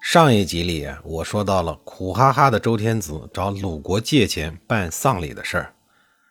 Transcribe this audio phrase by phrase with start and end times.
[0.00, 5.74] 上一集里，我说到了苦哈哈的周天子找鲁国借钱办丧礼的事儿。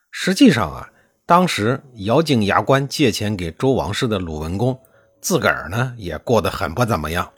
[0.10, 0.90] 实际上啊，
[1.26, 4.80] 当时咬紧牙关借钱给周王室的鲁文公，
[5.22, 7.30] 自个儿呢也过得很不怎么样。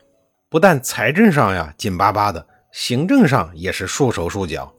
[0.49, 4.71] 不但财政上呀紧巴巴的，行政上也是束手束脚。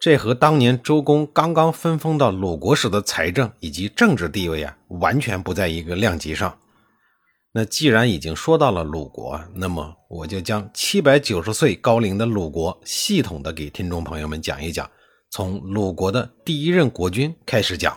[0.00, 6.56] 这和当年周公刚刚分封到鲁国时的财政以及政治地位啊，完全不在一个量级上。
[7.52, 14.88] 那既然已经说到了鲁国，那么我就将七百九十岁高龄的鲁国系统的给听众朋友们讲一讲，
[15.30, 17.96] 从鲁国的第一任国君开始讲。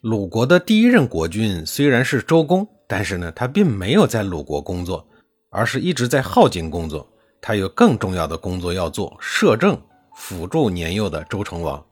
[0.00, 5.06] 鲁国的第一任国君虽然是周公，但是呢，他并没有在鲁国工作，
[5.50, 7.08] 而是一直在镐京工作。
[7.40, 9.80] 他有更重要的工作要做，摄政，
[10.16, 11.84] 辅助年幼的周成王。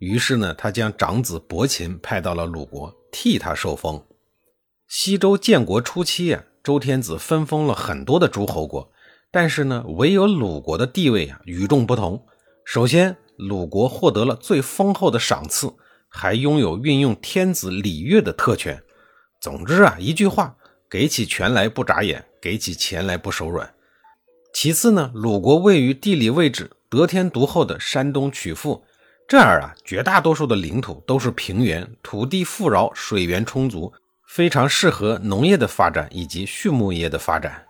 [0.00, 3.98] 于是呢，他将长子伯禽派到了鲁国，替他受封。
[4.88, 8.92] 西周建国初期啊，周天子分封了很多的诸侯国，
[9.32, 12.24] 但是呢，唯有鲁国的地位啊与众不同。
[12.64, 15.74] 首先，鲁国获得了最丰厚的赏赐，
[16.08, 18.80] 还拥有运用天子礼乐的特权。
[19.40, 20.56] 总之啊，一句话，
[20.88, 23.74] 给起权来不眨眼，给起钱来不手软。
[24.54, 28.84] 其次呢，鲁国位于地理位置得天独厚的山东曲阜，
[29.26, 33.92] 这儿啊，绝大多数的领土都是平原，土地富饶，水源充足。
[34.26, 37.64] 非常适合农业的发展以及畜牧业的发展。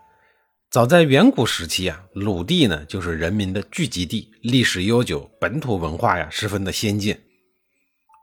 [0.70, 7.16] 早在远古时期啊，鲁地呢就是人民的聚集地，历史悠久，本土文化呀十分的先进。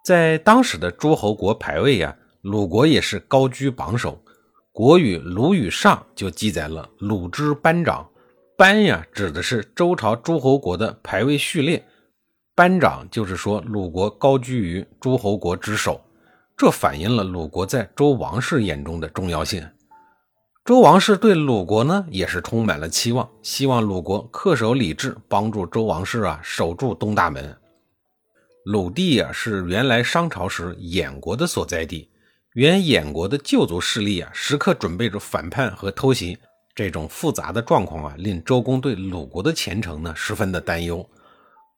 [0.06, 4.22] 在当时的诸侯国排位呀，鲁国也是高居榜首。
[4.74, 8.10] 国语《鲁语上》就记载了鲁之班长，
[8.58, 11.86] 班呀指的是周朝诸侯国的排位序列，
[12.56, 16.02] 班长就是说鲁国高居于诸侯国之首。
[16.56, 19.68] 这反映了鲁国在周王室眼中的重要性。
[20.64, 27.58] 周王室对鲁国呢，也是充满了期望，希望鲁国恪守礼制，帮助周王室啊守住东大门。
[28.66, 32.10] 鲁地啊，是原来商朝时衍国的所在地。
[32.54, 36.38] 原衍国的旧族势力啊，时刻准备着反叛和偷袭。
[36.76, 41.06] 这种复杂的状况啊，令周公对鲁国的前程呢，十分的担忧。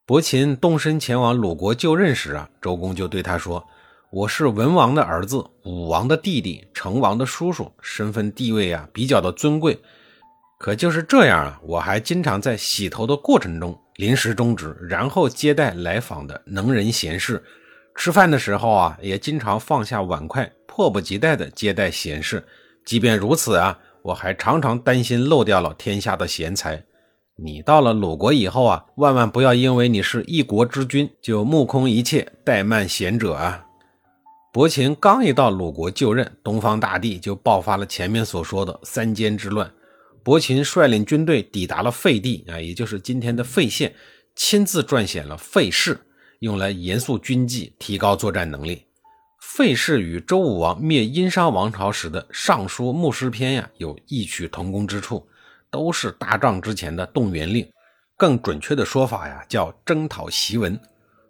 [0.06, 3.66] 伯禽动身前往鲁国就任时啊，周公就对他说。
[4.12, 9.78] 我是文王的儿子，武王的弟弟，成王的叔叔，身份地位啊比较的尊贵。
[10.58, 17.44] 可就是这样啊，我还经常在洗头的过程中临时终止，然后接待来访的能人贤士。
[17.96, 22.46] 吃饭的时候啊，也经常放下碗筷，迫不及待的接待贤士。
[22.86, 26.82] 即便如此啊，我还常常担心漏掉了天下的贤才。
[27.38, 33.65] 你到了鲁国以后啊，万万不要因为你是一国之君，就目空一切，怠慢贤者啊。
[34.56, 39.70] 伯禽刚一到鲁国就任，东方大地就爆发了前面所说的三监之乱。
[40.24, 43.94] 伯禽率领军队抵达了费地啊，也就是今天的费县，
[44.34, 45.96] 亲自撰写了《费氏》，
[46.40, 48.78] 用来严肃军纪，提高作战能力。
[49.42, 55.28] 《费氏》与周武王灭殷商王朝时的《尚书牧师篇》呀，有异曲同工之处，
[55.70, 57.68] 都是大仗之前的动员令。
[58.16, 60.80] 更准确的说法呀，叫征讨檄文。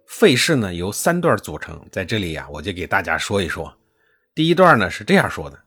[0.08, 3.74] 费氏呢由三段组成，在这里呀，我就给大家说一说。
[4.34, 5.58] 第一段呢是这样说的：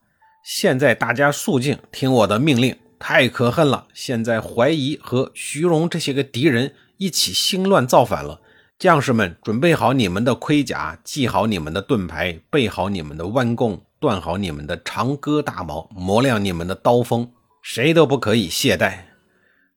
[0.43, 2.77] 现在大家肃静，听我的命令。
[3.01, 3.87] 太可恨了！
[3.93, 8.41] 现在怀疑和徐荣这些个敌人一起兴乱造反了。
[8.77, 18.97] 将士们，准备好你们的盔甲，系好你们的盾牌，备好你们的弯弓，断好你们的长戈大矛，磨亮你们的刀锋，谁都不可以懈怠。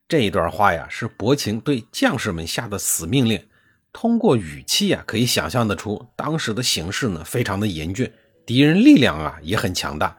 [0.08, 3.40] 这一段话呀，是伯禽对将士们下的死命令。
[3.92, 8.10] 通过语气啊，可以想象得出当时的形势呢，非常的严峻，
[8.46, 10.16] 敌人力量啊也很强大。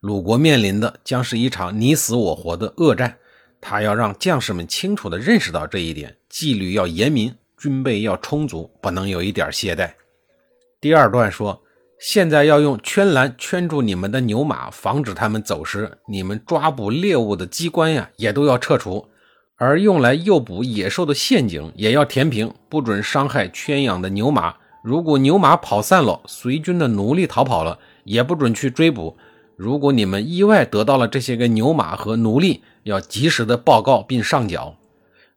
[0.00, 3.16] 鲁国面临的将是一场你死我活的恶战，
[3.60, 9.90] 他要让将士们清楚地认识到这一点，纪律要严明，军备要充足，不能有一点懈怠。
[10.80, 11.60] 第二段说，
[11.98, 15.98] 现在要用圈栏圈住你们的牛马，防止他们走失。
[16.06, 19.08] 你们抓捕猎物的机关呀，也都要撤除。
[19.60, 24.54] 而用来诱捕野兽的陷阱也要填平，不准伤害圈养的牛马。
[24.84, 29.16] 如果牛马跑散了，随军的奴隶逃跑了，也不准去追捕。
[29.56, 34.76] 如果你们意外得到了这些个牛马和奴隶，要及时的报告并上缴。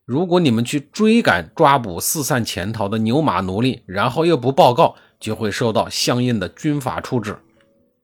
[0.05, 7.35] 如果你们去追赶抓捕四散潜逃的牛马奴隶，然后又不报告，就会受到相应的军法处置。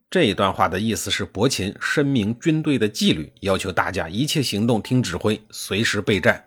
[0.10, 6.46] 这一段话的意思是，伯禽声明军队的纪律，要求大家一切行动听指挥，随时备战。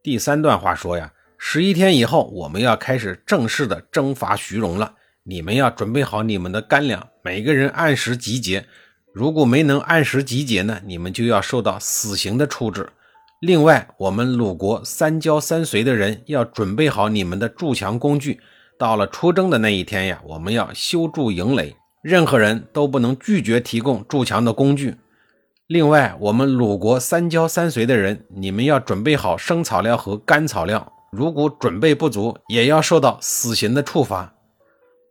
[0.00, 4.94] 第三段话说呀，十一天以后，我们要开始正式的征伐徐荣了。
[5.24, 8.64] 你们要准备好你们的干粮，每个人按时集结。
[9.12, 12.88] 如果没能按时集结呢，你们就要受到死刑的处置。
[13.40, 18.40] 另外，我们鲁国三交三随的人要准备好你们的筑墙工具。
[18.78, 24.96] 到了出征的那一天呀，我们要修筑营垒，任何人都不能拒绝提供筑墙的工具。
[25.68, 30.92] 另外，我们鲁国三郊三随的人，你们要准备好生草料和干草料。
[31.12, 34.34] 如果准备不足，也要受到死刑的处罚。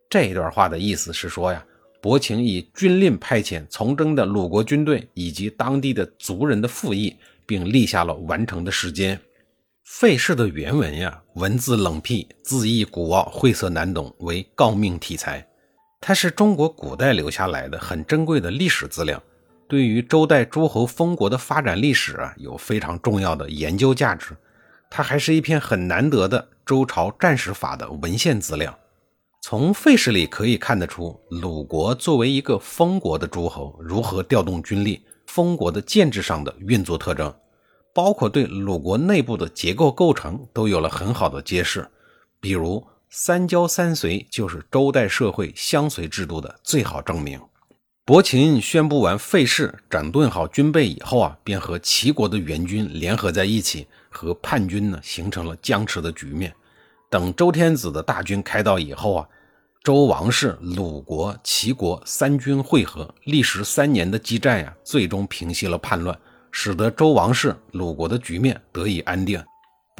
[0.10, 1.64] 这一段话的意思是说呀，
[2.02, 7.16] 伯禽以军令派遣从征的鲁国军队以及当地的族人的附议，
[7.46, 9.18] 并立下了完成的时间。
[9.86, 15.48] 费氏的原文呀，文字冷僻，字义古奥，晦涩难懂，为诰命题材。
[16.04, 19.22] 它是中国古代留下来的很珍贵的历史资料，
[19.68, 24.36] 对于周代诸侯封国的发展历史啊，有非常重要的研究价值。
[24.90, 28.76] 它还是一篇很难得的周朝战史法的文献资料。
[29.44, 37.32] 从费氏里可以看得出，鲁国作为一个封国的诸侯，如何调动军力，封国的建制上的运作特征，
[37.94, 41.88] 包括对鲁国内部的结构构成，都有了很好的揭示。
[42.40, 47.38] 比如三交三随，就是周代社会相随制度的最好证明。
[48.06, 56.56] 伯禽宣布完废氏整顿好军备以后啊，便和齐国的援军联合在一起，和叛军呢形成了僵持的局面。
[57.10, 59.28] 等周天子的大军开到以后啊，
[59.84, 66.18] 周王室、鲁国、齐国三军会合，历时三年的激战呀，最终平息了叛乱，
[66.50, 69.44] 使得周王室、鲁国的局面得以安定。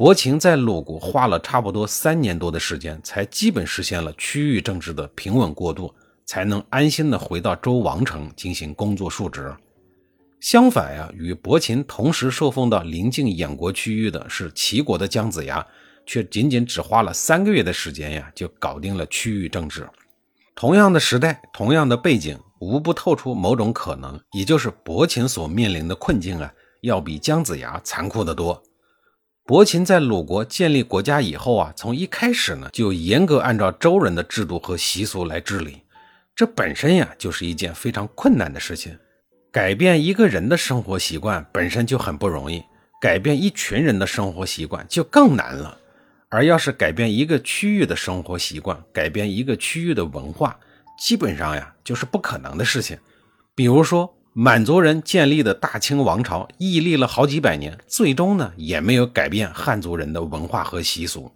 [0.02, 5.94] 伯禽在鲁国花了差不多三年多的时间，才基本实现了区域政治的平稳过渡，
[6.26, 9.54] 才能安心的回到周王城进行工作述职。
[10.40, 15.64] 相反呀，与伯禽同时受封到邻近燕国区域的是齐国的姜子牙。
[16.04, 19.88] 却仅仅只花了三个月的时间呀，就搞定了区域政治。
[20.56, 28.60] 同样的时代，同样的背景，无不透出某种可能，也就是伯禽所面临的困境啊，要比姜子牙残酷得多。
[29.44, 35.82] 伯禽在鲁国建立国家以后啊，从一开始呢，就严格按照周人的制度和习俗来治理，
[36.32, 38.96] 这本身呀，就是一件非常困难的事情。
[39.50, 42.62] 改变一个人的生活习惯本身就很不容易，
[43.00, 45.76] 改变一群人的生活习惯就更难了。
[46.28, 50.56] 而要是改变一个区域的生活习惯，改变一个区域的文化，
[51.00, 52.96] 基本上呀就是不可能的事情。
[53.56, 61.30] 比如说，满族人建立的大清王朝屹立了好几百年，最终呢也没有改变汉族人的文化和习俗。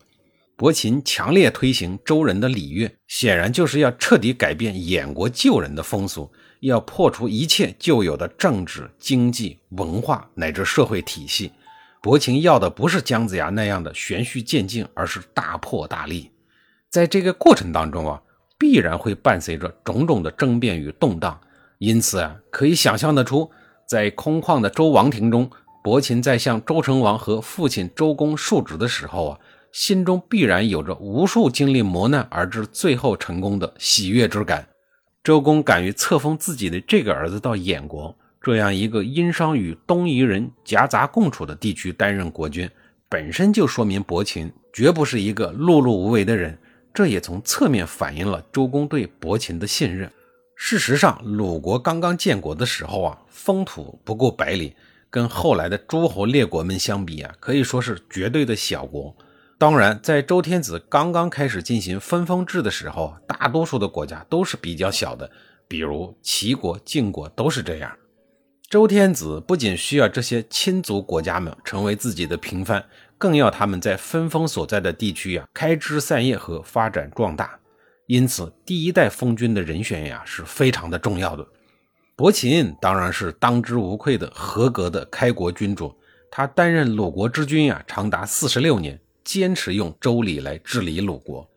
[0.57, 11.53] 伯禽强烈推行周人的礼乐，显然就是要彻底改变燕国旧人的风俗，要破除一切旧有的政治、经济、文化乃至社会体系。
[12.01, 16.31] 伯禽要的不是姜子牙那样的循序渐进，而是大破大立。
[16.89, 18.23] 在这个过程当中啊，
[18.57, 21.39] 必然会伴随着种种的争辩与动荡。
[21.79, 23.51] 因此啊，可以想象得出，
[23.87, 25.51] 在空旷的周王庭中，
[25.83, 29.39] 伯禽在向周成王和父亲周公述职的时候啊，
[29.73, 34.67] 心中必然有着无数经历磨难而至最后成功的喜悦之感。
[35.23, 38.17] 周公敢于册封自己的这个儿子到燕国。
[38.41, 42.71] 这样一个殷商与东夷人夹杂共处的地区担任国君，
[43.09, 46.57] 本身就说明伯禽绝不是一个碌碌无为的人。
[46.95, 50.11] 这也从侧面反映了周公对伯禽的信任。
[50.59, 54.75] 事实上，鲁国刚刚建国的时候啊，封土不过百里，
[55.11, 59.15] 跟后来的诸侯列国们相比啊，可以说是绝对的小国。
[59.59, 65.31] 当然，在周天子刚刚开始进行分封制的时候，大多数的国家都是比较小的，
[65.69, 67.95] 比如齐国、晋国都是这样。
[68.69, 72.83] 周天子不仅需要这些亲族国家们成为自己的平藩，
[73.19, 77.59] 更要他们在分封所在的地区呀开枝散叶和发展壮大。
[78.07, 81.47] 因此，第一代封君的人选呀是非常的重要的。
[82.15, 85.95] 伯禽当然是当之无愧的合格的开国君主。
[86.31, 91.49] 他担任鲁国之君呀长达四十六年，坚持用周礼来治理鲁国。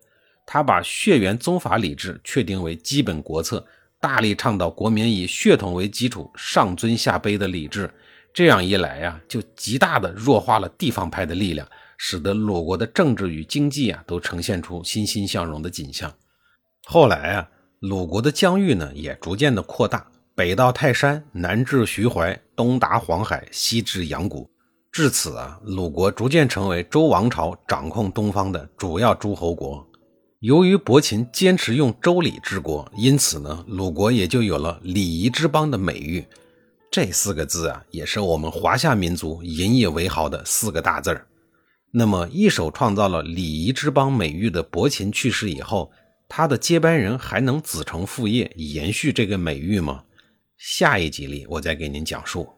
[0.44, 3.64] 他把血缘宗法礼制确定为基本国策。
[4.00, 7.92] 大力倡导国民以血统为基础上尊下卑的礼制，
[8.32, 16.10] 这样一来呀，就极大的弱化了地方派的力量，使得鲁国的政治与经济啊都呈现出欣欣向荣的景象。
[16.92, 20.04] 后来啊，鲁国的疆域呢也逐渐的扩大，
[20.34, 24.50] 北到泰山，南至徐淮，东达黄海，西至阳谷。
[24.90, 29.86] 至此啊，鲁国逐渐成为周王朝掌控东方的主要诸侯国。
[30.40, 36.26] 由于伯禽坚持用周礼治国，因此呢，鲁国也就有了“礼仪之邦”的美誉。
[36.90, 41.24] 这四个字啊，也是我们华夏民族引以为豪的四个大字儿。
[41.92, 45.92] 那么，一手创造了“礼仪之邦”美誉的伯禽去世以后，
[46.32, 50.04] 他的接班人还能子承父业，延续这个美誉吗？
[50.56, 52.48] 下一集里，我再给您讲述。